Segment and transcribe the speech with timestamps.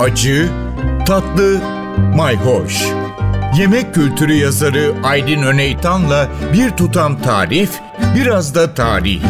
[0.00, 0.48] acı,
[1.06, 1.60] tatlı,
[2.16, 2.86] mayhoş.
[3.58, 7.70] Yemek kültürü yazarı Aydın Öneytan'la bir tutam tarif,
[8.16, 9.22] biraz da tarih.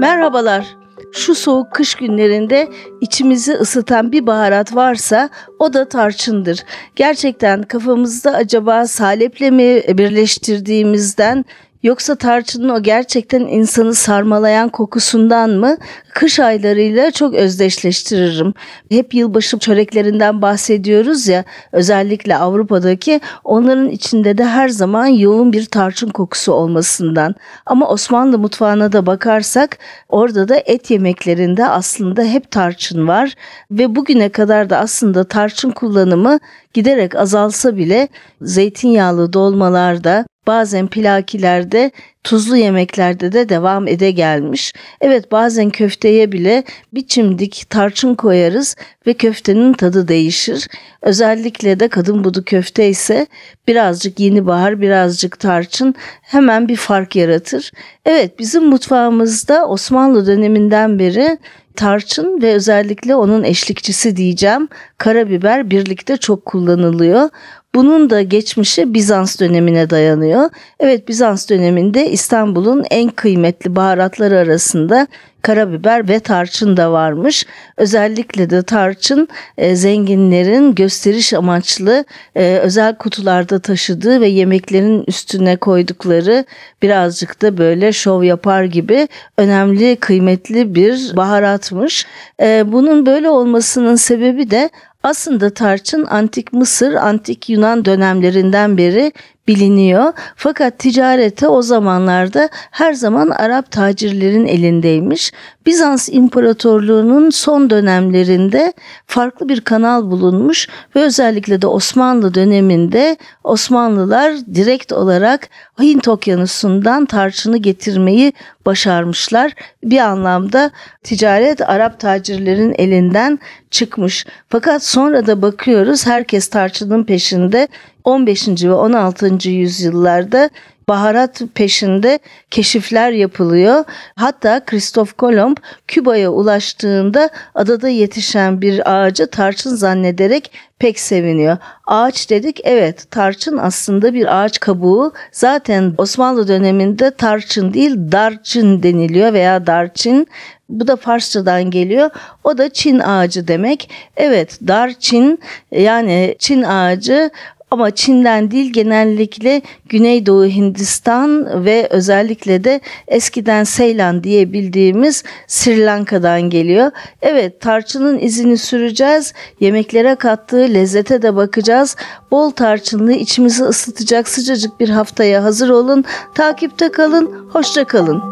[0.00, 0.66] Merhabalar.
[1.12, 2.68] Şu soğuk kış günlerinde
[3.00, 5.28] içimizi ısıtan bir baharat varsa
[5.58, 6.64] o da tarçındır.
[6.96, 11.44] Gerçekten kafamızda acaba saleple mi birleştirdiğimizden
[11.84, 15.76] Yoksa tarçının o gerçekten insanı sarmalayan kokusundan mı?
[16.14, 18.54] Kış aylarıyla çok özdeşleştiririm.
[18.90, 26.08] Hep yılbaşı çöreklerinden bahsediyoruz ya özellikle Avrupa'daki onların içinde de her zaman yoğun bir tarçın
[26.08, 27.34] kokusu olmasından.
[27.66, 29.78] Ama Osmanlı mutfağına da bakarsak
[30.08, 33.34] orada da et yemeklerinde aslında hep tarçın var
[33.70, 36.38] ve bugüne kadar da aslında tarçın kullanımı
[36.74, 38.08] giderek azalsa bile
[38.42, 41.90] zeytinyağlı dolmalarda bazen pilakilerde,
[42.24, 44.72] tuzlu yemeklerde de devam ede gelmiş.
[45.00, 48.76] Evet bazen köfteye bile bir çimdik tarçın koyarız
[49.06, 50.68] ve köftenin tadı değişir.
[51.02, 53.26] Özellikle de kadın budu köfte ise
[53.68, 57.72] birazcık yeni bahar, birazcık tarçın hemen bir fark yaratır.
[58.04, 61.38] Evet bizim mutfağımızda Osmanlı döneminden beri
[61.76, 67.28] tarçın ve özellikle onun eşlikçisi diyeceğim karabiber birlikte çok kullanılıyor.
[67.74, 70.50] Bunun da geçmişi Bizans dönemine dayanıyor.
[70.80, 75.06] Evet Bizans döneminde İstanbul'un en kıymetli baharatları arasında
[75.44, 77.46] karabiber ve tarçın da varmış.
[77.76, 79.28] Özellikle de tarçın
[79.58, 82.04] e, zenginlerin gösteriş amaçlı
[82.36, 86.44] e, özel kutularda taşıdığı ve yemeklerin üstüne koydukları
[86.82, 92.06] birazcık da böyle şov yapar gibi önemli kıymetli bir baharatmış.
[92.40, 94.70] E, bunun böyle olmasının sebebi de
[95.02, 99.12] aslında tarçın antik Mısır, antik Yunan dönemlerinden beri
[99.48, 100.12] biliniyor.
[100.36, 105.32] Fakat ticarete o zamanlarda her zaman Arap tacirlerin elindeymiş.
[105.66, 108.72] Bizans İmparatorluğu'nun son dönemlerinde
[109.06, 115.48] farklı bir kanal bulunmuş ve özellikle de Osmanlı döneminde Osmanlılar direkt olarak
[115.80, 118.32] Hint Okyanusu'ndan tarçını getirmeyi
[118.66, 119.52] başarmışlar.
[119.84, 120.70] Bir anlamda
[121.02, 123.38] ticaret Arap tacirlerin elinden
[123.70, 124.26] çıkmış.
[124.48, 127.68] Fakat sonra da bakıyoruz herkes tarçının peşinde
[128.04, 128.48] 15.
[128.48, 129.48] ve 16.
[129.48, 130.50] yüzyıllarda
[130.88, 132.18] baharat peşinde
[132.50, 133.84] keşifler yapılıyor.
[134.16, 135.56] Hatta Kristof Kolomb
[135.88, 141.56] Küba'ya ulaştığında adada yetişen bir ağacı tarçın zannederek pek seviniyor.
[141.86, 145.12] Ağaç dedik evet tarçın aslında bir ağaç kabuğu.
[145.32, 150.26] Zaten Osmanlı döneminde tarçın değil darçın deniliyor veya darçın.
[150.68, 152.10] Bu da Farsçadan geliyor.
[152.44, 153.90] O da Çin ağacı demek.
[154.16, 155.40] Evet darçin
[155.70, 157.30] yani Çin ağacı
[157.74, 166.42] ama Çin'den değil genellikle Güneydoğu Hindistan ve özellikle de eskiden Seylan diye bildiğimiz Sri Lanka'dan
[166.42, 166.90] geliyor.
[167.22, 169.32] Evet tarçının izini süreceğiz.
[169.60, 171.96] Yemeklere kattığı lezzete de bakacağız.
[172.30, 176.04] Bol tarçınlı içimizi ısıtacak sıcacık bir haftaya hazır olun.
[176.34, 177.48] Takipte kalın.
[177.52, 178.22] Hoşça kalın.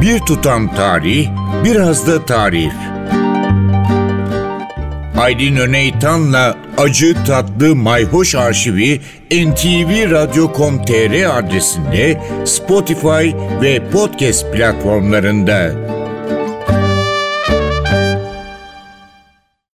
[0.00, 1.28] Bir tutam tarih,
[1.64, 2.99] biraz da tarif.
[5.20, 9.00] Aydın Öneytan'la Acı Tatlı Mayhoş Arşivi
[9.32, 13.30] ntvradio.com.tr adresinde Spotify
[13.62, 15.72] ve podcast platformlarında.